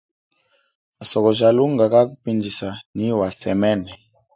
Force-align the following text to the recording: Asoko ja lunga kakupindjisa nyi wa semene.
Asoko 1.03 1.31
ja 1.41 1.49
lunga 1.57 1.85
kakupindjisa 1.93 2.67
nyi 2.95 3.07
wa 3.19 3.27
semene. 3.39 3.91